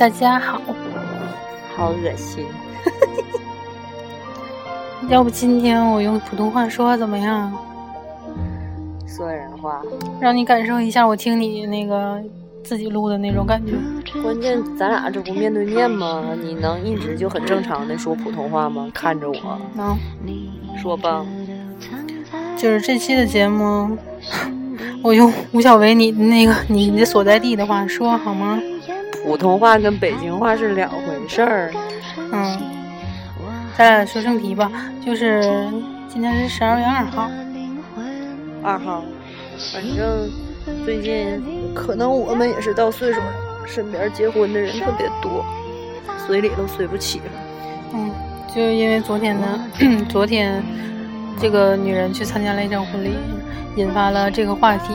[0.00, 0.58] 大家好，
[1.76, 2.46] 好恶心。
[5.10, 7.52] 要不今天我用普通话说怎么样？
[9.06, 9.82] 说人话，
[10.18, 12.18] 让你感受一下我听你那个
[12.64, 13.74] 自己录的那种感觉。
[14.22, 16.30] 关键咱俩这不面对面吗？
[16.42, 18.90] 你能一直就很正常的说普通话吗？
[18.94, 19.98] 看着我，能
[20.80, 21.22] 说吧。
[22.56, 23.98] 就是这期的节目，
[25.04, 28.58] 我用吴小维你那个你的所在地的话说好吗？
[29.22, 31.72] 普通话跟北京话是两回事儿。
[32.32, 32.58] 嗯，
[33.76, 34.70] 咱俩说正题吧，
[35.04, 35.42] 就是
[36.08, 37.30] 今天是十二月二号，
[38.62, 39.02] 二号，
[39.72, 40.30] 反正
[40.84, 41.42] 最近
[41.74, 43.32] 可能我们也是到岁数了，
[43.66, 45.44] 身边结婚的人特别多，
[46.26, 47.24] 随礼都随不起了。
[47.94, 48.10] 嗯，
[48.54, 49.66] 就因为昨天呢，
[50.08, 50.62] 昨天
[51.40, 53.14] 这个女人去参加了一场婚礼，
[53.76, 54.94] 引发了这个话题，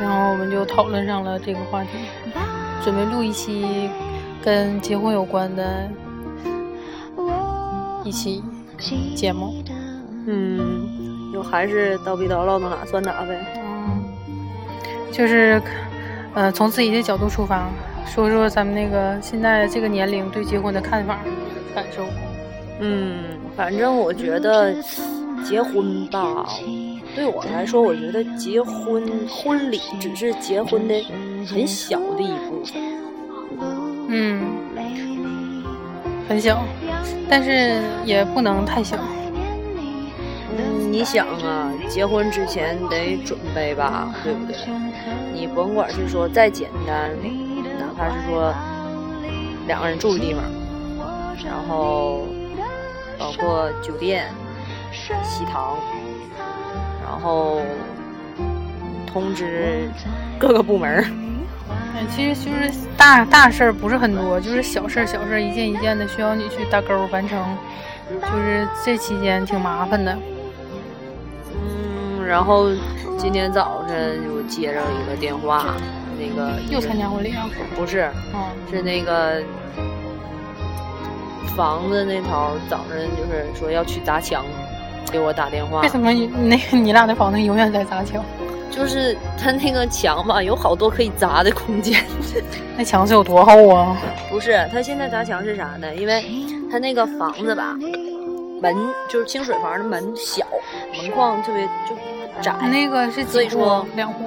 [0.00, 1.90] 然后我们就讨论上了这个话题，
[2.88, 3.90] 准备录一期
[4.42, 5.86] 跟结婚有关的
[8.02, 8.42] 一期
[9.14, 9.62] 节目。
[10.26, 13.38] 嗯，就还是叨逼叨唠到哪算哪呗。
[13.58, 14.02] 嗯，
[15.12, 15.60] 就是
[16.32, 17.68] 呃，从自己的角度出发，
[18.06, 21.18] 说说咱们那个现在这个年龄对结婚的看法、
[21.74, 22.06] 感受。
[22.80, 23.18] 嗯，
[23.54, 24.74] 反正我觉得
[25.44, 26.48] 结婚吧，
[27.14, 30.94] 对我来说，我觉得结婚婚礼只是结婚的
[31.50, 32.82] 很小的一部分。
[34.10, 34.42] 嗯，
[36.28, 36.62] 很小，
[37.28, 38.96] 但是也不能太小。
[40.56, 44.56] 嗯，你想啊，结婚之前得准备吧，对不对？
[45.32, 47.10] 你甭管是说再简单，
[47.78, 48.52] 哪怕是说
[49.66, 50.42] 两个人住的地方，
[51.44, 52.26] 然后
[53.18, 54.26] 包括酒店、
[54.92, 55.78] 喜糖，
[57.02, 57.62] 然后
[59.06, 59.88] 通知
[60.38, 61.04] 各个部门
[61.74, 61.76] 儿。
[61.96, 67.38] 哎，其实就是大大事儿不是很多，就是小事儿小事儿一件一件的需要你去打勾完成，
[68.20, 70.16] 就是这期间挺麻烦的。
[71.54, 72.68] 嗯，然后
[73.16, 75.74] 今天早晨就接着一个电话，
[76.18, 77.48] 那个又参加婚礼啊？
[77.76, 79.42] 不是，哦，是那个
[81.56, 84.44] 房子那头早晨就是说要去砸墙，
[85.10, 85.88] 给我打电话为。
[85.88, 88.24] 什么你那个你俩的房子永远在砸墙？
[88.70, 92.02] 就是他那个墙吧，有好多可以砸的空间。
[92.76, 93.96] 那墙是有多厚啊？
[94.30, 95.94] 不是，他现在砸墙是啥呢？
[95.94, 96.24] 因为
[96.70, 97.76] 他那个房子吧，
[98.62, 98.76] 门
[99.08, 100.46] 就是清水房的门小，
[101.00, 101.96] 门框特别就
[102.40, 102.52] 窄。
[102.70, 103.86] 那个是几户所以说？
[103.96, 104.24] 两户？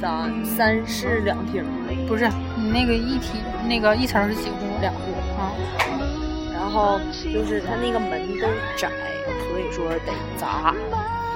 [0.00, 1.64] 三三室两厅，
[2.08, 3.38] 不是，你那个一梯
[3.68, 4.56] 那个一层是几户？
[4.80, 5.00] 两户。
[5.38, 5.54] 啊。
[6.52, 8.46] 然后就是它那个门都
[8.76, 8.90] 窄，
[9.48, 10.74] 所以说得砸，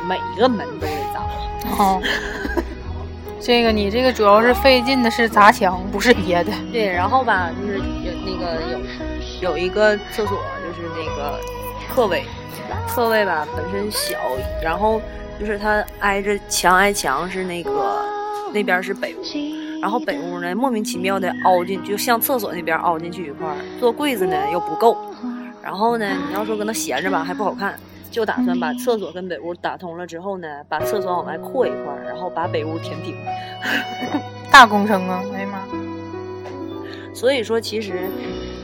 [0.09, 1.21] 每一个门都得砸。
[1.83, 2.01] 哦，
[3.41, 6.53] 这个你这个主要是费劲的是砸墙，不是别的。
[6.73, 8.61] 对，然后吧，就是有那个
[9.41, 11.39] 有有一个厕所，就是那个
[11.93, 12.25] 客卫，
[12.89, 14.17] 客卫吧本身小，
[14.63, 15.01] 然后
[15.39, 18.05] 就是它挨着墙挨墙是那个
[18.53, 19.23] 那边是北屋，
[19.81, 24.97] 然后北屋呢莫名其妙的凹进，就像厕所那边凹进去一块儿，做柜子呢又不够，
[25.63, 27.79] 然后呢你要说搁那闲着吧还不好看。
[28.17, 33.15] 就打算把厕所跟北屋打通了之后呢，把厕所往外扩一块儿，然后把北屋填平。
[34.51, 35.23] 大工程啊！
[35.35, 35.67] 哎呀妈！
[37.15, 38.09] 所以说，其实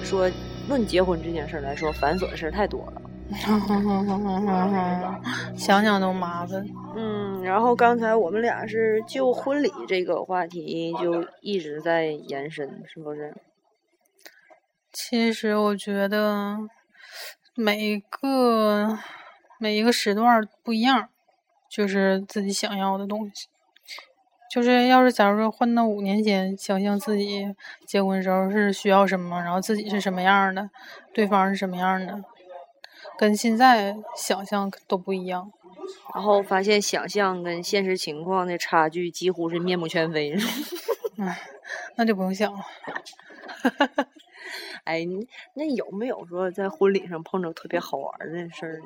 [0.03, 0.27] 说
[0.71, 3.03] 论结婚这件事儿来说，繁琐的事儿太多了。
[5.55, 6.65] 想想都麻烦。
[6.97, 13.35] 嗯，然后刚才我们俩是就婚礼这个话题就一直在延伸，是不是？
[14.91, 16.57] 其实我觉得
[17.55, 18.99] 每个
[19.63, 21.09] 每一个时段不一样，
[21.69, 23.47] 就是自己想要的东西。
[24.51, 27.55] 就是要是假如说换到五年前，想象自己
[27.87, 30.69] 结婚时候是需要什么，然后自己是什么样的，
[31.15, 32.25] 对方是什么样的，
[33.17, 35.53] 跟现在想象都不一样。
[36.13, 40.35] 然后发现想象跟现实情况的差距几乎是面目全非。
[41.19, 41.41] 唉，
[41.95, 42.59] 那就不用想了。
[44.83, 48.83] 哎，你那有没有说在婚礼上碰着特别好玩儿的事儿？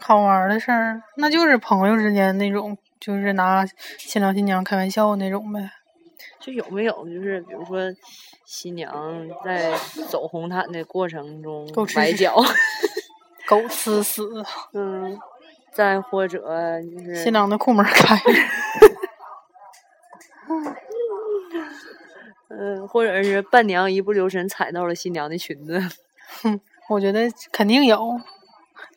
[0.00, 3.64] 好玩的事儿，那就是朋友之间那种，就是拿
[3.98, 5.70] 新郎新娘开玩笑那种呗。
[6.40, 7.80] 就有没有就是比如说
[8.44, 9.72] 新娘在
[10.08, 12.34] 走红毯的过程中 崴脚，
[13.46, 14.22] 狗吃屎，
[14.72, 15.18] 嗯，
[15.72, 16.38] 再或者
[16.82, 18.22] 就是新郎的裤门开着。
[22.50, 25.80] 嗯，或者是伴娘一不留神踩到了新娘的裙子。
[26.42, 26.58] 哼，
[26.88, 28.18] 我觉得肯定有，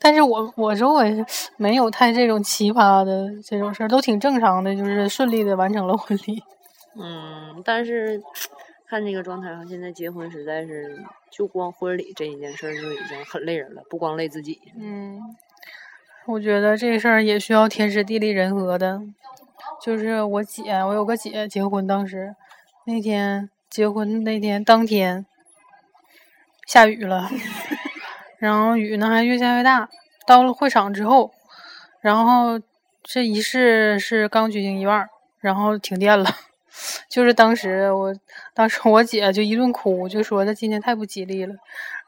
[0.03, 1.23] 但是我我周围
[1.57, 6.41] 没有太这种奇葩的这种事儿，都挺正常的，就是顺利的完成了婚礼。
[6.99, 8.21] 嗯，但是，
[8.89, 10.99] 看这个状态，现在结婚实在是
[11.29, 14.59] 就光婚礼这一件事儿就已经很累人了，不光累自己。
[14.75, 15.21] 嗯，
[16.25, 19.01] 我觉得这事儿也需要天时地利人和的。
[19.81, 22.35] 就是我姐，我有个姐结婚，当时
[22.85, 25.25] 那天结婚那天当天
[26.67, 27.29] 下雨了，
[28.41, 29.87] 然后雨呢还越下越大。
[30.25, 31.31] 到了会场之后，
[32.01, 32.59] 然后
[33.03, 35.07] 这仪式是刚举行一半，
[35.39, 36.29] 然后停电了。
[37.09, 38.15] 就是当时我，
[38.53, 41.53] 当时我姐就一顿哭，就说她今天太不吉利了。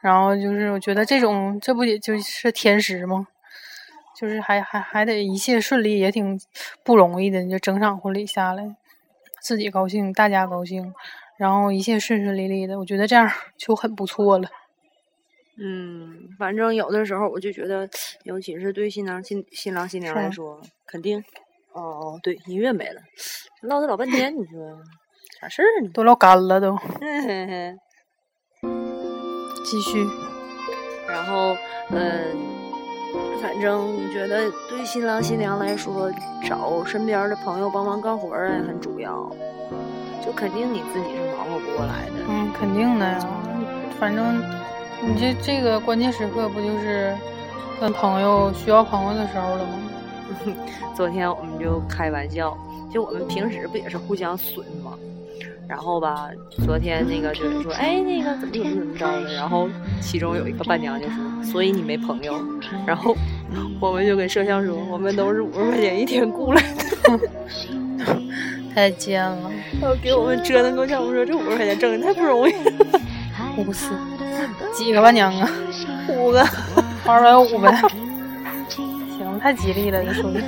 [0.02, 3.28] 然后就是我觉得这种，这不也就是天时吗？
[4.16, 6.40] 就是还还还得一切顺利，也挺
[6.84, 7.42] 不容易的。
[7.42, 8.76] 你就整场婚礼下来，
[9.42, 10.94] 自己高兴，大家高兴，
[11.38, 14.48] 然后一切顺顺利利的，我觉得这样就很不错了。
[15.58, 17.88] 嗯，反正有的时候我就觉得，
[18.24, 21.24] 尤其是对新郎新新郎新娘来说，肯定。
[21.74, 23.02] 哦哦，对，音乐没了，
[23.64, 24.78] 唠这老半天，你说
[25.42, 25.90] 啥事儿呢？
[25.94, 26.76] 都唠干了都。
[27.02, 27.76] 嘿嘿。
[29.66, 30.06] 继续。
[31.08, 31.56] 然后，
[31.90, 32.38] 嗯，
[33.42, 36.12] 反正觉得对新郎新娘来说，
[36.48, 39.30] 找身边的朋友帮忙干活儿很主要。
[40.24, 42.24] 就肯定你自己是忙活不过来的。
[42.30, 43.20] 嗯，肯定的呀。
[44.00, 44.42] 反正
[45.06, 47.14] 你这这个关键时刻，不就是
[47.80, 49.74] 跟朋友需要朋友的时候了吗？
[50.96, 52.58] 昨天我们就开玩笑，
[52.92, 54.94] 就我们平时不也是互相损吗？
[55.68, 56.30] 然后吧，
[56.66, 59.34] 昨天那个就是说，哎，那个怎么怎么怎么着的？
[59.34, 59.68] 然后
[60.02, 62.36] 其中有一个伴娘就说，所以你没朋友。
[62.86, 63.16] 然后
[63.82, 66.62] 我们就跟摄像说，我们都是五十块钱一天雇来
[67.08, 67.20] 的，
[68.74, 69.52] 太贱了。
[69.82, 72.54] 然后给我们折腾够呛，我说这五十块钱挣的太不容易。
[73.58, 73.92] 五四
[74.74, 75.50] 几个伴娘啊？
[76.10, 76.46] 五个，
[77.06, 77.72] 二百五呗。
[79.18, 80.40] 行太吉利了，这说的。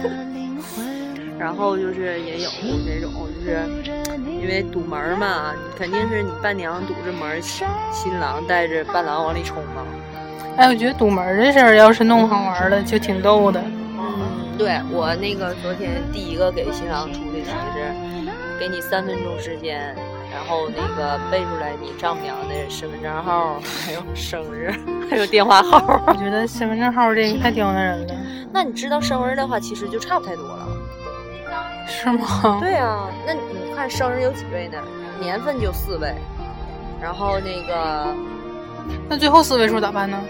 [1.37, 2.49] 然后就是也有
[2.85, 3.59] 那种，就是
[4.41, 9.85] 因为堵门嘛，肯定是你伴娘堵着门，新郎带着伴郎往里冲嘛。
[10.57, 13.61] 哎，我觉得堵门这事儿要是弄好玩了，就挺逗的。
[13.99, 17.45] 嗯，对我那个昨天第一个给新郎出的题
[17.75, 17.93] 是，
[18.57, 19.93] 给你三分钟时间，
[20.35, 24.69] 然后那个背出来你丈母娘的身份证号，还有生日，
[25.09, 26.03] 还有电话号。
[26.07, 28.13] 我觉得身份证号这个太刁难人了。
[28.51, 30.67] 那你知道生日的话，其实就差不太多了，
[31.87, 32.59] 是吗？
[32.59, 34.77] 对啊，那你看生日有几位呢？
[35.21, 36.13] 年份就四位，
[37.01, 38.13] 然后那个，
[39.07, 40.21] 那最后四位数咋办呢？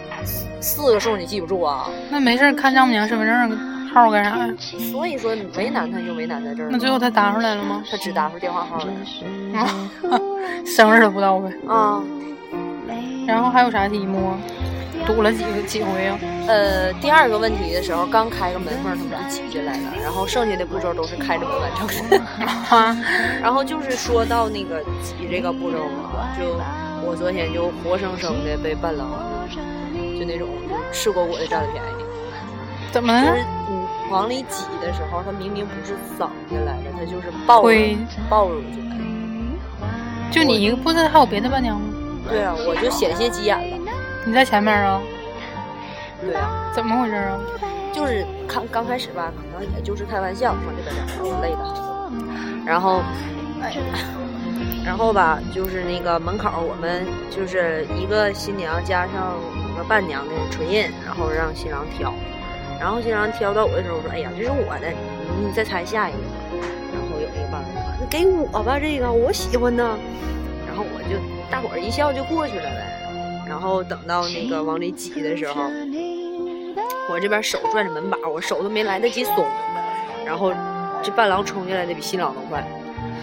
[0.62, 1.90] 四个数你记不住啊？
[2.12, 4.54] 那没事，看丈母娘身份证号干啥呀？
[4.92, 6.70] 所以说你为难他就为难在这儿。
[6.70, 7.84] 那最后他答出来了吗？
[7.90, 9.60] 他只答出电话号来。
[9.60, 9.68] 啊，
[10.66, 11.50] 生日都不知道呗。
[11.68, 12.04] 啊，
[13.26, 14.34] 然后还有啥题目？
[15.06, 16.18] 堵了几个几回啊？
[16.48, 19.94] 呃，第二个问题的时候，刚开个门缝，他们就挤进来了。
[20.02, 22.20] 然后剩下的步骤都是开着门完成的。
[23.42, 26.46] 然后就是说到那个挤这个步骤嘛，就
[27.06, 29.08] 我昨天就活生生的被伴郎
[30.18, 30.48] 就那种
[30.92, 31.88] 吃过我的占了便宜。
[32.92, 33.22] 怎么？
[33.22, 33.55] 就是你
[34.10, 37.64] 往里挤的时候，他明明不是搡进来的，他就是抱
[38.30, 38.96] 抱入去的。
[40.32, 41.88] 就你一个，不是还有别的伴娘吗？
[42.28, 43.78] 对啊，我就险些急眼了。
[44.26, 45.02] 你在前面啊？
[46.22, 47.40] 对啊，怎么回事啊？
[47.94, 52.66] 就是刚刚开始吧，可能也就是开玩笑，说这边点，我累的。
[52.66, 53.02] 然后，
[53.62, 53.76] 哎，
[54.86, 59.36] 然后吧，就是那个门口，我们就是一个新娘加上
[59.72, 62.14] 五个伴娘的唇印，然后让新郎挑。
[62.80, 64.92] 然后新郎挑到我的时候，我说：“哎呀，这是我的，
[65.42, 66.20] 你再猜下一个。”
[66.94, 69.98] 然后有一个伴郎说：“那给我吧，这个我喜欢呢。”
[70.68, 71.18] 然后我就
[71.50, 72.92] 大伙儿一笑就过去了呗。
[73.48, 75.64] 然后等到那个往里挤的时候，
[77.10, 79.46] 我这边手拽着门把，我手都没来得及松，
[80.26, 80.52] 然后
[81.02, 82.66] 这伴郎冲进来的比新郎都快，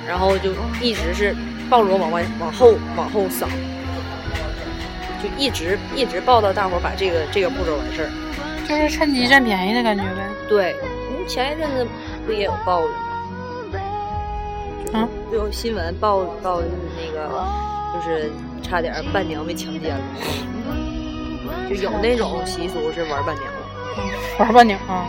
[0.07, 1.35] 然后就一直是
[1.69, 3.47] 抱着我往外往后往后扫，
[5.23, 8.11] 就一直一直抱到大伙把这个这个步骤完事儿，
[8.73, 10.29] 就是趁机占便宜的感觉呗。
[10.49, 10.75] 对，
[11.29, 11.87] 前一阵子
[12.27, 12.95] 不也有报的吗？
[14.95, 17.47] 啊，有新闻报报就是那个
[17.95, 18.31] 就是。
[18.63, 20.05] 差点伴娘被强奸了，
[21.69, 23.45] 就有那种习俗是玩伴娘，
[24.39, 25.09] 玩伴娘啊。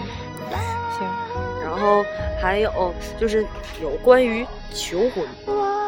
[0.97, 1.07] 行，
[1.63, 2.03] 然后
[2.41, 3.45] 还有就是
[3.81, 5.23] 有关于求婚，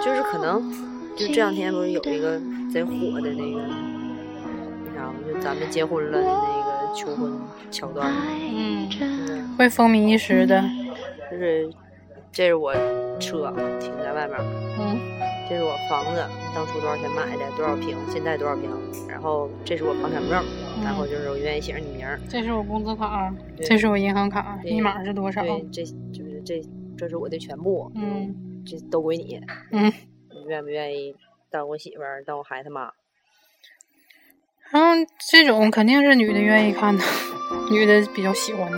[0.01, 0.71] 就是可能
[1.17, 2.39] 就这两天不是有一个
[2.71, 3.59] 贼火的那个，
[4.85, 5.15] 你啥吗？
[5.27, 6.64] 就咱们结婚了的那个
[6.95, 8.11] 求婚桥段。
[8.11, 10.63] 嗯，会风靡一时的。
[11.29, 11.69] 就是
[12.31, 12.73] 这是我
[13.19, 14.37] 车停在外面。
[14.79, 14.97] 嗯。
[15.47, 16.25] 这是我房子，
[16.55, 17.45] 当初多少钱买的？
[17.55, 17.95] 多少平？
[18.09, 18.67] 现在多少平？
[19.07, 20.43] 然后这是我房产证，
[20.83, 22.19] 然后就是我愿意写上你名儿。
[22.27, 25.43] 这是我工资卡，这是我银行卡，密码是多少？
[25.43, 26.59] 对，这就是这，
[26.97, 27.91] 这是我的全部。
[27.93, 29.39] 嗯，这都归你。
[29.69, 29.93] 嗯，
[30.31, 31.15] 你愿不愿意
[31.51, 32.91] 当我媳妇儿，当我孩子妈。
[34.71, 34.89] 然后
[35.31, 37.03] 这种肯定是女的愿意看的，
[37.71, 38.77] 女的比较喜欢的，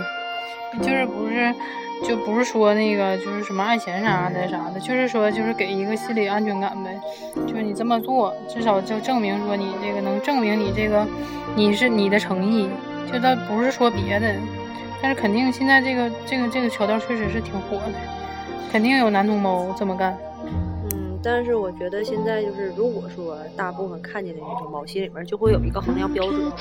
[0.80, 1.52] 就是不是
[2.04, 6.96] 就不是说那个就是什么爱钱啥的啥的，就是说就是给一个心理安全感呗，
[7.46, 11.06] 就是你这么做，至少就证明说你这个能证明你这个
[11.56, 12.68] 你是你的诚意，
[13.10, 14.32] 就倒不是说别的，
[15.02, 17.94] 但是肯定现在这个这个这个桥段确实是挺火的，
[18.70, 20.16] 肯定有男同胞这么干。
[21.18, 26.52] 嗯，但是我觉得现在就是，如果说大部分看见的女同胞心里面就会有一个衡量标准，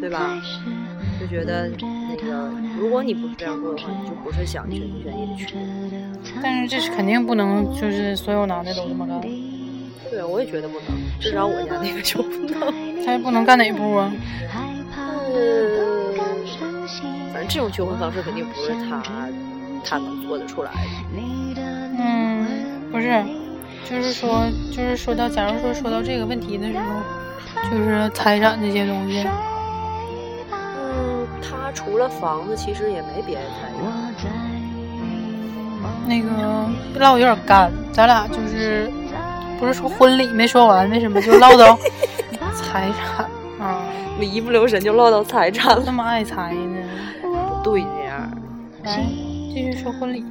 [0.00, 0.36] 对吧？
[1.18, 5.56] 就觉得那个，如果你不是这样做的话，你就不是想全心全意的去。
[6.42, 9.20] 但是这是肯定不能，就是所有男的都这么干。
[10.10, 10.86] 对，我也觉得不能，
[11.20, 12.74] 至少我家那个就不能。
[13.06, 14.12] 他不能干哪步啊？
[15.32, 16.14] 嗯，
[17.32, 19.00] 反正这种求婚方式肯定不是他
[19.84, 21.62] 他能做得出来的。
[21.98, 22.35] 嗯，
[22.96, 23.22] 不是，
[23.84, 29.22] 就是说，就是说到，假如说说到这个问题的时候，就是财产这些东西。
[30.50, 33.68] 嗯，他除了房子，其实也没别的财
[34.16, 34.32] 产。
[36.06, 38.90] 那个唠有点干，咱俩就是
[39.60, 41.78] 不是说婚礼没说完，为什么就唠到
[42.56, 43.26] 财产
[43.60, 43.82] 啊？
[44.18, 46.78] 我一不留神就唠到财产了，那么爱财呢？
[47.20, 48.30] 不对，这样。
[48.84, 49.04] 来，
[49.52, 50.24] 继续说婚礼。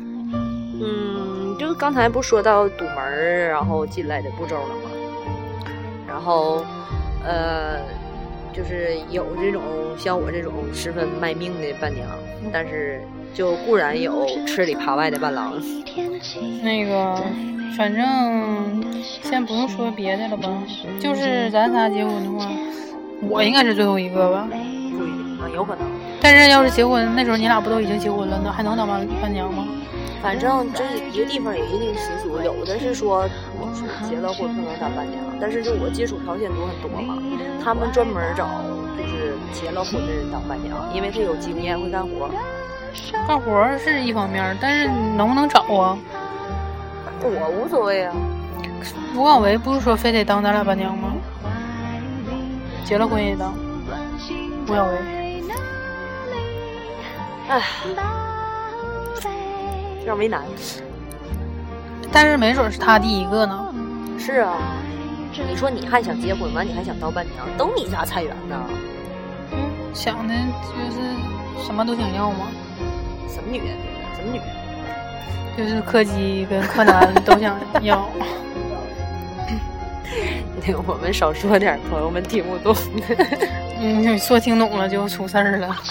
[0.81, 4.91] 嗯，就刚才不说到堵门，然后进来的步骤了吗？
[6.07, 6.63] 然后，
[7.23, 7.79] 呃，
[8.53, 9.61] 就是有这种
[9.97, 12.07] 像我这种十分卖命的伴娘，
[12.53, 13.01] 但是
[13.33, 15.53] 就固然有吃里扒外的伴郎。
[16.63, 17.21] 那个，
[17.77, 18.83] 反正
[19.23, 20.49] 先不用说别的了吧，
[20.99, 22.49] 就是咱仨结婚的话，
[23.29, 24.47] 我应该是最后一个吧？
[24.49, 25.85] 不一定啊，有可能。
[26.21, 28.51] 但是要是结婚，那时候你俩不都已经结婚了那？
[28.51, 29.65] 还能当伴伴娘吗？
[30.25, 33.29] 反正这一个地方有一定习俗，有的是说
[34.09, 37.15] 结了婚不能当伴娘，但是就我接触朝鲜族很多嘛，
[37.63, 38.47] 他们专门找
[38.97, 42.27] 就是结了婚的人当伴娘，因为他有经验会干活。
[43.27, 45.95] 干活是一方面，但是能不能找啊？
[47.21, 48.15] 我无所谓啊。
[49.15, 51.13] 吴广维不是说非得当咱俩伴娘吗？
[52.83, 53.53] 结了婚也当。
[54.63, 55.43] 吴广维。
[57.47, 57.61] 唉。
[60.05, 60.43] 有点为难，
[62.11, 63.73] 但是没准是他第一个呢。
[64.19, 64.77] 是啊，
[65.49, 68.63] 你说你还想结婚完，你还想当伴娘，都你家菜园呢。
[69.51, 69.57] 嗯，
[69.95, 71.01] 想的就是
[71.65, 72.49] 什么都想要吗？
[73.27, 73.69] 什么女人？
[74.15, 74.45] 什么女人？
[75.57, 78.07] 就是柯基跟柯南都想要。
[80.63, 82.75] 那个我们少说点，朋友们听不懂。
[83.81, 85.75] 嗯，说听懂了就出事儿了。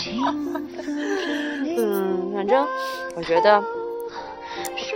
[1.77, 2.65] 嗯，反正
[3.17, 3.61] 我觉得。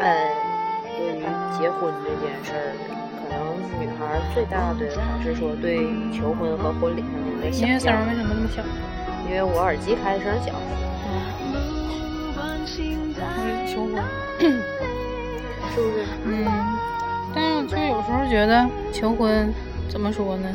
[0.01, 0.31] 呃，
[0.97, 1.23] 对于
[1.59, 2.73] 结婚这件事儿，
[3.19, 3.37] 可能
[3.81, 5.79] 女孩最大的还是说对
[6.13, 8.07] 求婚和婚礼上的那个想象。
[8.07, 8.63] 为什么那么小？
[9.29, 10.53] 因为我耳机开的声小。
[13.67, 14.03] 求婚，
[15.75, 16.07] 是不是？
[16.25, 16.47] 嗯。
[17.35, 19.53] 但是就有时候觉得求婚
[19.89, 20.49] 怎么说呢？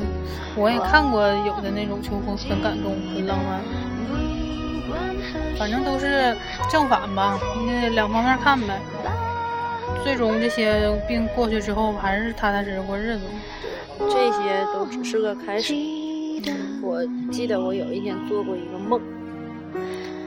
[0.55, 3.61] 我也看过有的那种求婚很感动、很浪漫。
[5.57, 6.35] 反正都是
[6.69, 8.79] 正反吧，那两方面看呗。
[10.03, 13.23] 最终这些病过去之后，还是踏踏实实过日子。
[14.09, 15.73] 这些都只是个开始。
[16.81, 18.99] 我记得我有一天做过一个梦，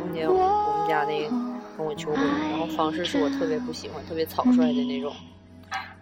[0.01, 1.29] 梦见我们家那
[1.77, 5.13] 跟我求婚，然后方式是我特别不喜欢、特别草率的那种，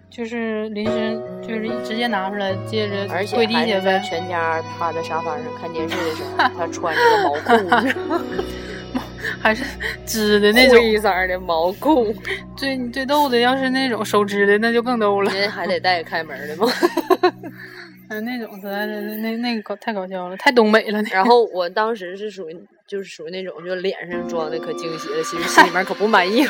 [0.09, 8.45] 就是临时就是直接拿出来接着而且还是在全家趴在沙发上看电视的时候，他穿着个毛裤。
[9.44, 9.62] 还是
[10.06, 12.14] 织的那种灰色的毛裤，
[12.56, 15.30] 最最逗的，要是那种手织的，那就更逗了。
[15.34, 16.66] 人还得带开门的吗？
[18.08, 21.02] 嗯，那种实在是那那个搞太搞笑了，太东北了。
[21.12, 26.46] 然后我当时是属于就是属于那种，就脸上装的可惊喜了，其实心里面可不满意。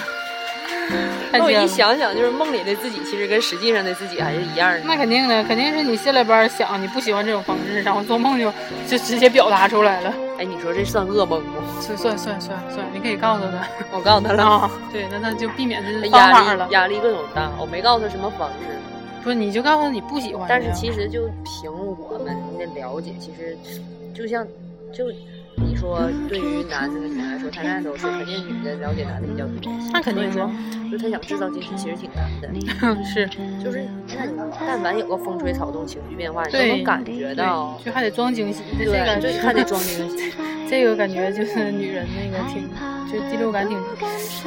[1.33, 4.81] 那我一想想，就是梦里的自己，其实跟实际上的自己还是一样的。
[4.85, 8.53] 那肯定的，肯定是你下了班想你不喜欢这种方式，然后做梦就
[8.87, 10.14] 就直接表达出来了。
[10.38, 11.81] 哎，你说这算噩梦不？
[11.81, 14.71] 算算算算算，你可以告诉他， 我告诉他了啊。
[14.93, 16.69] 对，那他就避免这方法了。
[16.71, 18.76] 压力各种大，我没告诉他什么方式。
[19.23, 20.47] 不是，你就告诉他你不喜欢。
[20.49, 23.57] 但是其实就凭我们的了解，其实
[24.14, 24.47] 就像
[24.93, 25.07] 就
[25.56, 26.11] 你说。
[26.28, 29.73] 对于男的和女的来说，谈恋爱都是肯定女的了解男的比较多。
[29.92, 30.50] 那肯定说，
[30.90, 32.49] 就他想制造惊喜，其实挺难的。
[33.04, 33.26] 是，
[33.62, 34.32] 就是那你
[34.66, 37.78] 但凡有个风吹草动、情绪变化，你都能感觉到。
[37.84, 38.92] 就还得装惊喜，这个
[39.42, 40.32] 还得装惊喜。
[40.68, 42.68] 这个感觉就是女人那个挺，
[43.12, 43.78] 就第六感挺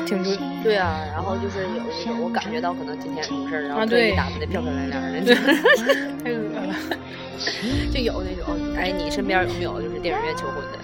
[0.06, 0.38] 挺准。
[0.64, 5.36] 对啊，然后就是有那种我感觉到可能今天什么事儿，然后特意打扮的漂漂亮亮的，
[6.24, 6.38] 太恶
[6.68, 6.76] 了。
[7.94, 10.80] 就有那种，哎，你身边有没有就是电影院求婚的？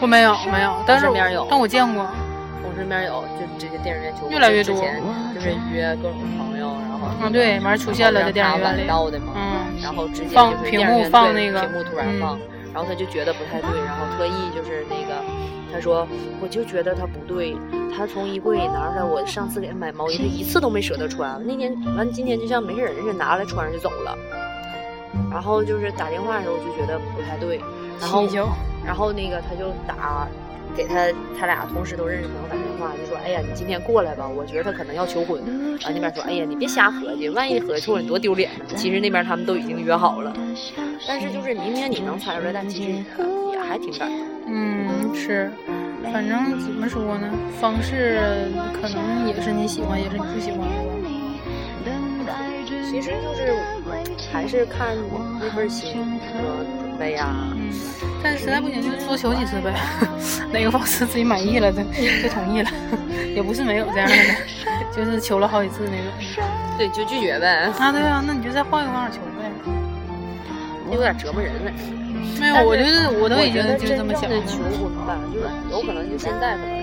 [0.00, 2.04] 我没有，没有，但是身边有，但我见过。
[2.64, 4.74] 我身边有，就这些电影院求婚，越来越多。
[5.34, 8.86] 就是约各种朋友，然后啊对，完出现了在电影院里。
[8.86, 12.38] 到的嘛，嗯，然后直接放屏幕放那个屏幕突然放，
[12.72, 15.20] 然后他就觉得不太对，然后特意就是那个
[15.72, 16.06] 他说，
[16.40, 17.56] 我就觉得他不对，
[17.96, 24.16] 他从衣柜里拿出来，我上次给他买毛衣，他一次都没舍得穿，那天完今天就像没事人似的拿来穿上就走了。
[25.30, 27.60] 然后就是打电话的时候，我就觉得不太对。
[28.00, 28.26] 然后，
[28.84, 30.26] 然后那个他就打
[30.76, 31.06] 给他，
[31.38, 35.40] 他俩同时都认识朋友打电话，就说：“哎呀，你今天过来吧，我觉得他可能要求婚。”
[35.80, 40.32] 然后那边说：“哎呀，你别瞎合计，万一合计错了，你多丢脸呢。”其实那边他们都已经约好了，
[41.06, 42.90] 但是就是明明你能猜出来，但其实
[43.52, 44.18] 也还挺感动。
[44.46, 45.52] 嗯，是，
[46.12, 48.18] 反正怎么说呢，方式
[48.80, 52.34] 可能也是你喜欢，也是你不喜欢的吧。
[52.90, 53.54] 其实就是
[54.32, 54.96] 还是看
[55.40, 57.34] 那份心和准备呀。
[57.54, 57.70] 嗯，
[58.22, 59.74] 但实在不行就多求几次呗，
[60.52, 62.70] 哪个方式自己满意了就就同意了，
[63.34, 64.16] 也不是没有这样的，
[64.94, 66.46] 就是求了好几次那种。
[66.78, 67.70] 对，就拒绝呗。
[67.78, 69.50] 啊，对啊，那你就再换一个方法求呗。
[70.92, 71.70] 有点折磨人了。
[72.40, 74.22] 没有，我觉得我都已经就这么想。
[74.46, 76.81] 求婚吧，就是有可能就现在可能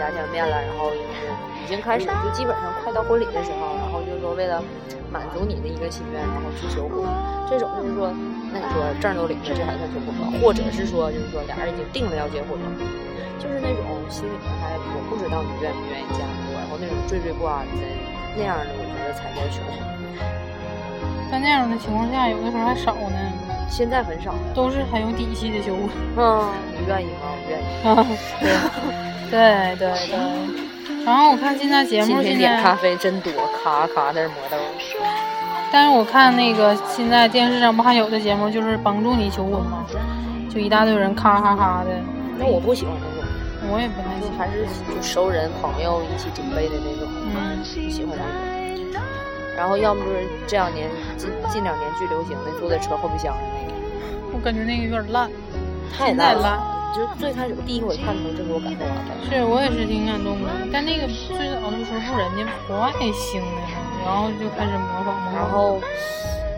[0.00, 1.28] 家见面了，然后就是
[1.62, 4.64] 已经开始，就基本上快到婚礼的时候，然后就是说为了。
[5.10, 7.02] 满足你的一个心愿，然后去求婚，
[7.50, 8.14] 这种就是说，
[8.54, 10.30] 那你说证都领了，这还算求婚吗？
[10.40, 12.70] 或者是说，就是说俩人已经定了要结婚了，
[13.42, 17.82] 就是那种心里面还我不知道你愿不愿意嫁给我，然后那种惴惴不安的
[18.38, 19.74] 那样的，我觉得才叫求婚。
[21.26, 23.18] 在那样的情况下，有的时候还少呢。
[23.68, 25.90] 现在很少，都是很有底气的求婚。
[26.14, 27.34] 嗯，你愿意吗？
[27.34, 27.66] 我愿意。
[28.38, 31.04] 对对对对。
[31.04, 34.56] 然后我看现在节目，现在咖啡真多，咔咔在这磨豆。
[35.72, 39.86] 但是我看那个现在电视上不还有的节目，就是帮助你求婚吗？
[40.52, 41.90] 就一大堆人咔咔咔的。
[42.38, 43.24] 那我不喜欢那种，
[43.72, 49.00] 我也不太喜欢，还是就熟人朋友一起准备的那种，嗯，喜欢那种。
[49.56, 53.74] 然后要么就是这两年近近两年最流行的坐在车后备箱的那个。
[54.32, 55.30] 我感觉那个有点烂，
[55.96, 56.79] 太烂了。
[56.94, 58.94] 就最开始第一回看的时候，就给我感动了。
[59.28, 60.50] 是我也是挺感动的。
[60.72, 63.62] 但那个最早的时候，人家国外星的，
[64.04, 65.78] 然后就开始模仿然后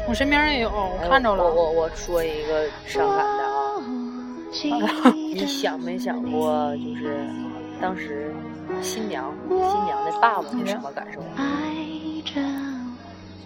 [0.09, 1.45] 我身边也有，我看着了。
[1.45, 3.45] 我我我说一个伤感的
[4.75, 7.27] 啊，你想没想过，就是
[7.81, 8.35] 当时
[8.81, 11.21] 新娘新娘的爸爸是什么感受？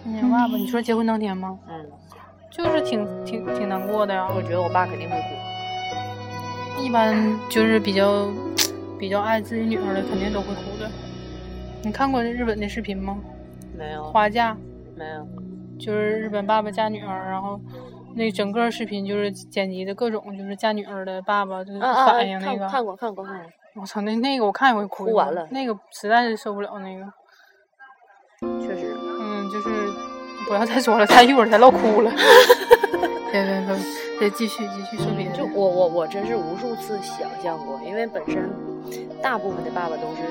[0.03, 1.59] 新娘爸爸，你说结婚当天吗？
[1.69, 1.85] 嗯，
[2.49, 4.27] 就是挺挺挺难过的呀。
[4.33, 5.56] 我觉得我爸肯定会哭。
[6.77, 8.27] 一般就是比较
[8.97, 10.89] 比较爱自己女儿的，肯定都会哭的。
[11.83, 13.17] 你看过日本的视频吗？
[13.77, 14.03] 没有。
[14.11, 14.55] 花嫁？
[14.95, 15.27] 没有。
[15.79, 17.59] 就是日本爸爸嫁女儿，然后
[18.15, 22.67] 那整个视频就是剪辑的各种，就是嫁女儿的爸爸就是反应那个。
[22.67, 23.51] 看过看过看过。
[23.75, 25.05] 我操，那那个我看也会哭。
[25.05, 25.47] 哭完了。
[25.51, 27.05] 那个实在是受不了那个。
[28.59, 28.95] 确实。
[29.19, 29.69] 嗯，就是
[30.47, 32.11] 不要再说了， 再一会儿再唠哭了。
[33.31, 33.75] 别别别，
[34.19, 35.35] 再继续继续说别的。
[35.35, 38.49] 就我我我真是无数次想象过，因为本身
[39.21, 40.23] 大部分的爸爸都是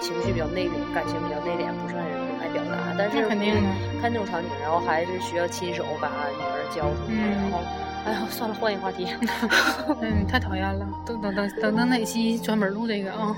[0.00, 2.04] 情绪比较内敛，感情比较内敛，不是很
[2.40, 2.94] 爱表达。
[2.96, 3.54] 但是肯定
[4.00, 7.58] 看这种场景，然后还是需要亲手把女儿教出来，然后
[8.06, 9.08] 哎呀，算了，换一个话题。
[10.02, 10.86] 嗯，太讨厌了。
[11.06, 13.34] 等等等等等哪期专门录这个啊？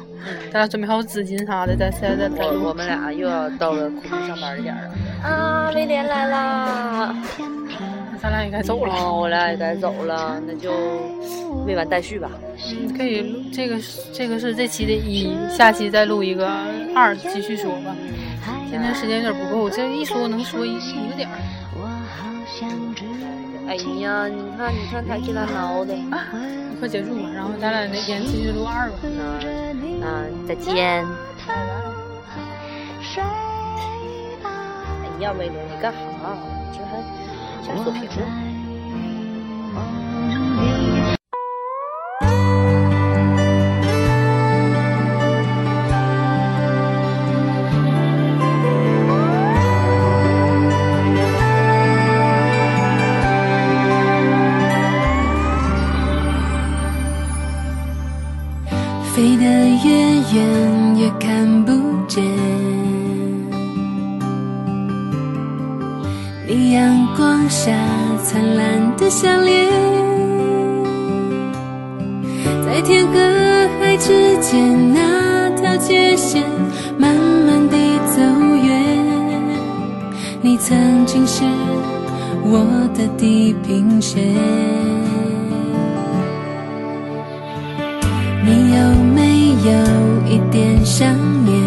[0.51, 2.45] 咱俩准备好纸巾啥的，再再再再。
[2.47, 4.91] 我们俩又要到了苦逼上班的点了。
[5.23, 7.15] 啊，威廉来啦！
[8.23, 10.73] 咱俩也该走了，我俩也该走了，那就
[11.67, 12.31] 未完待续吧。
[12.73, 13.77] 嗯，可以录这个，
[14.13, 16.49] 这个是这期的一，下期再录一个
[16.95, 17.95] 二，继续说吧。
[18.71, 21.35] 今天时间有点不够，这一说能说一一个点儿。
[23.69, 25.95] 哎呀，你看，你看他这那挠的，
[26.81, 28.97] 快结束吧，然后咱俩那天继续录二吧。
[29.03, 29.13] 嗯，
[30.03, 31.05] 嗯，再见。
[34.43, 36.37] 哎呀，威廉，你干哈？
[36.73, 37.26] 这还。
[37.67, 40.06] 想锁屏了。
[72.87, 73.19] 天和
[73.81, 76.45] 海之间那条界线，
[76.97, 78.23] 慢慢地走
[78.63, 79.05] 远。
[80.41, 81.43] 你曾经是
[82.45, 84.23] 我的地平线，
[88.45, 88.79] 你有
[89.17, 89.71] 没有
[90.31, 91.09] 一点想
[91.45, 91.61] 念？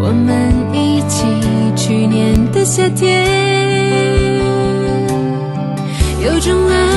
[0.00, 1.26] 我们一起
[1.74, 3.26] 去年的夏天，
[6.24, 6.89] 有种爱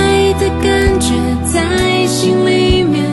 [1.04, 1.10] 却
[1.44, 3.04] 在心里面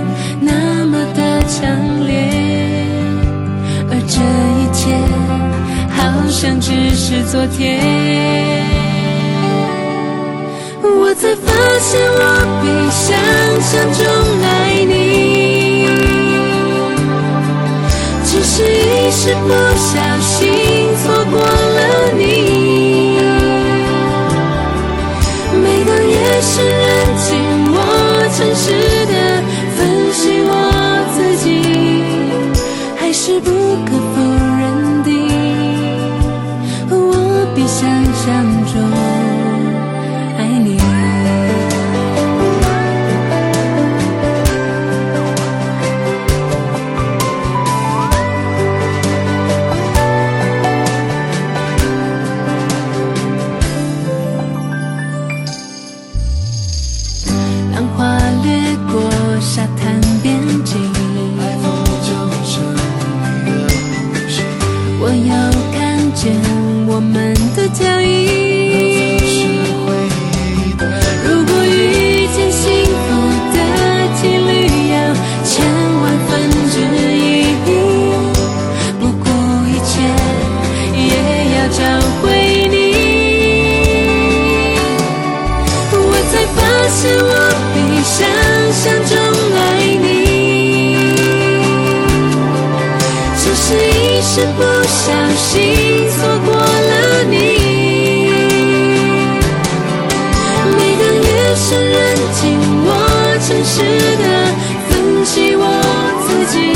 [0.40, 1.66] 那么的强
[2.06, 2.14] 烈，
[3.90, 4.14] 而这
[4.54, 4.80] 一切
[5.90, 5.98] 好
[6.28, 7.82] 像只是昨天。
[10.82, 11.50] 我才发
[11.80, 12.22] 现我
[12.62, 13.10] 比想
[13.60, 14.00] 象中
[14.44, 14.46] 爱
[14.86, 14.92] 你，
[18.24, 20.38] 只是一时不小心
[21.02, 21.78] 错过了
[22.16, 22.20] 你。
[25.60, 26.54] 每当夜深，
[28.40, 28.99] 城市。
[101.70, 101.94] 承认，
[102.34, 102.90] 听，我
[103.46, 103.78] 诚实
[104.18, 104.24] 的
[104.88, 105.62] 分析我
[106.26, 106.74] 自己，